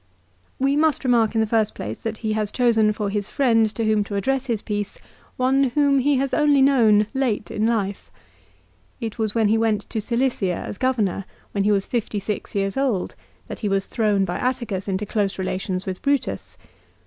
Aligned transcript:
We 0.57 0.75
must 0.75 1.03
remark 1.03 1.35
in 1.35 1.41
the 1.41 1.45
first 1.45 1.75
place 1.75 1.99
that 1.99 2.17
he 2.25 2.33
has 2.33 2.51
chosen 2.51 2.91
for 2.91 3.11
his 3.11 3.29
friend 3.29 3.69
to 3.75 3.85
whom 3.85 4.03
to 4.05 4.15
address 4.15 4.47
his 4.47 4.63
piece 4.63 4.97
one 5.37 5.65
whom 5.65 5.99
he 5.99 6.15
has 6.15 6.33
only 6.33 6.59
known 6.59 7.05
late 7.13 7.51
in 7.51 7.67
life. 7.67 8.09
It 8.99 9.19
was 9.19 9.35
when 9.35 9.49
he 9.49 9.59
went 9.59 9.81
to 9.91 10.01
Cilicia 10.01 10.55
as 10.55 10.79
Governor, 10.79 11.25
when 11.51 11.65
he 11.65 11.71
was 11.71 11.85
fifty 11.85 12.17
six 12.17 12.55
years 12.55 12.77
old, 12.77 13.13
that 13.47 13.59
he 13.59 13.69
was 13.69 13.85
thrown 13.85 14.25
by 14.25 14.37
Atticus 14.39 14.87
into 14.87 15.05
close 15.05 15.37
relations 15.37 15.85
with 15.85 16.01
Brutus. 16.01 16.57